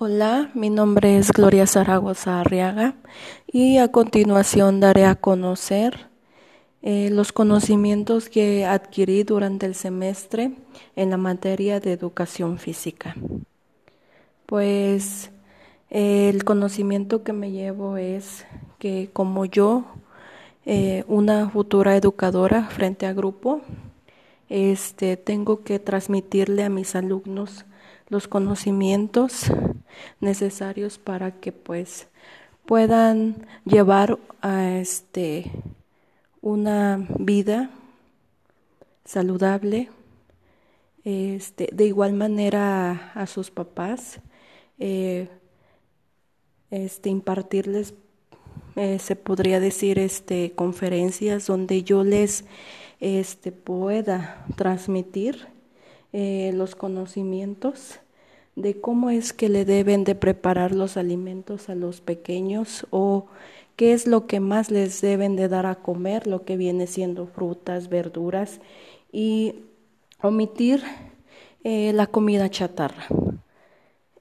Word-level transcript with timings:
Hola, 0.00 0.52
mi 0.54 0.70
nombre 0.70 1.18
es 1.18 1.32
Gloria 1.32 1.66
Zaragoza 1.66 2.38
Arriaga 2.38 2.94
y 3.48 3.78
a 3.78 3.88
continuación 3.88 4.78
daré 4.78 5.04
a 5.04 5.16
conocer 5.16 6.06
eh, 6.82 7.10
los 7.10 7.32
conocimientos 7.32 8.28
que 8.28 8.64
adquirí 8.64 9.24
durante 9.24 9.66
el 9.66 9.74
semestre 9.74 10.52
en 10.94 11.10
la 11.10 11.16
materia 11.16 11.80
de 11.80 11.94
educación 11.94 12.58
física. 12.58 13.16
Pues 14.46 15.32
el 15.90 16.44
conocimiento 16.44 17.24
que 17.24 17.32
me 17.32 17.50
llevo 17.50 17.96
es 17.96 18.46
que 18.78 19.10
como 19.12 19.46
yo, 19.46 19.84
eh, 20.64 21.02
una 21.08 21.50
futura 21.50 21.96
educadora 21.96 22.68
frente 22.68 23.04
a 23.04 23.12
grupo, 23.12 23.62
este, 24.48 25.16
tengo 25.16 25.64
que 25.64 25.80
transmitirle 25.80 26.62
a 26.62 26.70
mis 26.70 26.94
alumnos 26.94 27.64
los 28.10 28.28
conocimientos 28.28 29.50
necesarios 30.20 30.98
para 30.98 31.32
que 31.32 31.52
pues 31.52 32.08
puedan 32.66 33.46
llevar 33.64 34.18
a 34.42 34.72
este 34.72 35.50
una 36.40 37.06
vida 37.18 37.70
saludable 39.04 39.88
este 41.04 41.70
de 41.72 41.86
igual 41.86 42.12
manera 42.12 43.12
a, 43.14 43.26
sus 43.26 43.50
papás 43.50 44.20
eh, 44.78 45.28
este 46.70 47.08
impartirles 47.08 47.94
eh, 48.76 48.98
se 48.98 49.16
podría 49.16 49.60
decir 49.60 49.98
este 49.98 50.52
conferencias 50.52 51.46
donde 51.46 51.82
yo 51.82 52.04
les 52.04 52.44
este 53.00 53.50
pueda 53.50 54.44
transmitir 54.56 55.48
eh, 56.12 56.52
los 56.54 56.74
conocimientos 56.74 58.00
de 58.56 58.80
cómo 58.80 59.10
es 59.10 59.32
que 59.32 59.48
le 59.48 59.64
deben 59.64 60.04
de 60.04 60.14
preparar 60.14 60.72
los 60.74 60.96
alimentos 60.96 61.68
a 61.68 61.74
los 61.74 62.00
pequeños 62.00 62.86
o 62.90 63.26
qué 63.76 63.92
es 63.92 64.06
lo 64.06 64.26
que 64.26 64.40
más 64.40 64.70
les 64.70 65.00
deben 65.00 65.36
de 65.36 65.48
dar 65.48 65.66
a 65.66 65.76
comer, 65.76 66.26
lo 66.26 66.44
que 66.44 66.56
viene 66.56 66.86
siendo 66.86 67.26
frutas, 67.26 67.88
verduras 67.88 68.60
y 69.12 69.54
omitir 70.20 70.82
eh, 71.64 71.92
la 71.92 72.06
comida 72.06 72.50
chatarra. 72.50 73.06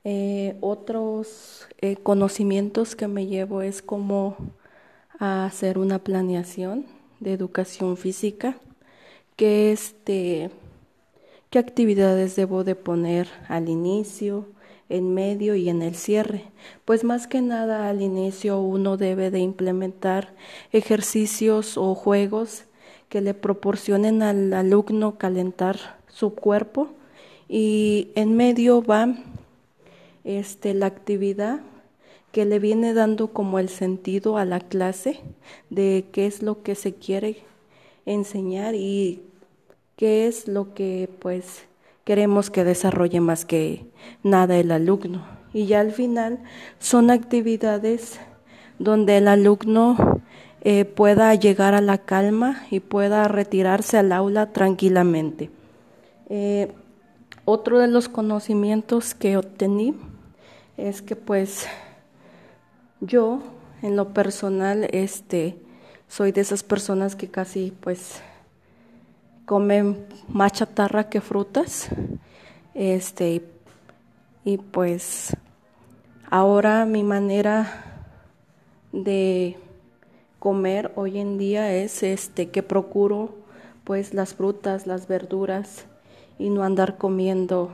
Eh, 0.04 0.56
otros 0.62 1.68
conocimientos 2.04 2.96
que 2.96 3.08
me 3.08 3.26
llevo 3.26 3.62
es 3.62 3.82
cómo 3.82 4.38
hacer 5.20 5.78
una 5.78 6.00
planeación 6.00 6.86
de 7.20 7.34
educación 7.34 7.98
física, 7.98 8.58
que 9.36 9.72
este 9.72 10.52
qué 11.58 11.62
actividades 11.62 12.36
debo 12.36 12.64
de 12.64 12.76
poner 12.76 13.28
al 13.48 13.68
inicio, 13.68 14.46
en 14.90 15.16
medio 15.16 15.56
y 15.56 15.70
en 15.70 15.82
el 15.82 15.96
cierre. 15.96 16.44
Pues 16.86 17.04
más 17.04 17.26
que 17.26 17.42
nada 17.42 17.90
al 17.90 18.04
inicio 18.04 18.62
uno 18.62 18.96
debe 18.96 19.32
de 19.32 19.40
implementar 19.40 20.36
ejercicios 20.72 21.76
o 21.76 21.96
juegos 21.96 22.66
que 23.10 23.22
le 23.22 23.34
proporcionen 23.34 24.22
al 24.22 24.54
alumno 24.54 25.18
calentar 25.18 25.98
su 26.10 26.36
cuerpo 26.36 26.90
y 27.50 28.10
en 28.14 28.38
medio 28.38 28.84
va 28.84 29.16
este 30.26 30.76
la 30.76 30.86
actividad 30.86 31.62
que 32.32 32.46
le 32.46 32.60
viene 32.60 32.94
dando 32.94 33.30
como 33.34 33.58
el 33.58 33.70
sentido 33.70 34.38
a 34.38 34.46
la 34.46 34.60
clase 34.60 35.22
de 35.72 36.06
qué 36.12 36.28
es 36.28 36.44
lo 36.44 36.62
que 36.62 36.76
se 36.76 36.94
quiere 36.94 37.38
enseñar 38.06 38.76
y 38.76 39.24
qué 39.98 40.28
es 40.28 40.48
lo 40.48 40.74
que 40.74 41.10
pues 41.20 41.64
queremos 42.06 42.50
que 42.50 42.64
desarrolle 42.64 43.20
más 43.20 43.44
que 43.44 43.86
nada 44.24 44.56
el 44.58 44.72
alumno. 44.72 45.26
Y 45.54 45.66
ya 45.66 45.82
al 45.82 45.92
final 45.92 46.40
son 46.80 47.12
actividades 47.12 48.20
donde 48.80 49.18
el 49.18 49.28
alumno 49.28 50.22
eh, 50.62 50.86
pueda 50.86 51.34
llegar 51.36 51.74
a 51.74 51.82
la 51.82 51.98
calma 51.98 52.66
y 52.70 52.80
pueda 52.80 53.28
retirarse 53.28 53.98
al 53.98 54.12
aula 54.12 54.54
tranquilamente. 54.54 55.50
Eh, 56.30 56.72
otro 57.46 57.80
de 57.80 57.88
los 57.88 58.08
conocimientos 58.08 59.16
que 59.16 59.38
obtení 59.38 59.96
es 60.78 61.02
que 61.02 61.16
pues 61.16 61.66
yo 63.02 63.40
en 63.82 63.96
lo 63.96 64.14
personal 64.14 64.88
este 64.92 65.58
soy 66.08 66.32
de 66.32 66.42
esas 66.42 66.64
personas 66.64 67.16
que 67.16 67.30
casi 67.30 67.74
pues 67.80 68.22
comen 69.48 70.06
más 70.28 70.52
chatarra 70.52 71.10
que 71.10 71.22
frutas. 71.22 71.88
Este, 72.76 73.44
y 74.44 74.58
pues 74.58 75.36
ahora 76.30 76.86
mi 76.86 77.02
manera 77.02 78.12
de 78.92 79.58
comer 80.40 80.92
hoy 80.96 81.18
en 81.18 81.38
día 81.38 81.74
es 81.74 82.04
este 82.04 82.50
que 82.50 82.62
procuro 82.62 83.36
pues 83.86 84.14
las 84.14 84.36
frutas, 84.36 84.86
las 84.86 85.08
verduras 85.08 85.86
y 86.38 86.50
no 86.50 86.64
andar 86.64 86.98
comiendo 86.98 87.72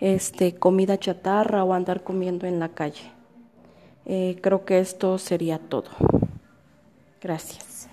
este 0.00 0.56
comida 0.56 0.98
chatarra 0.98 1.62
o 1.62 1.72
andar 1.72 2.02
comiendo 2.02 2.48
en 2.48 2.58
la 2.58 2.70
calle. 2.70 3.12
Eh, 4.06 4.38
creo 4.42 4.64
que 4.64 4.80
esto 4.80 5.18
sería 5.18 5.60
todo. 5.60 5.90
Gracias. 7.22 7.88